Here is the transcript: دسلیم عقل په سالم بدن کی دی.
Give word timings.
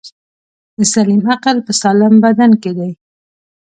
دسلیم 0.79 1.23
عقل 1.33 1.57
په 1.65 1.71
سالم 1.81 2.13
بدن 2.23 2.51
کی 2.61 2.71
دی. 2.77 2.89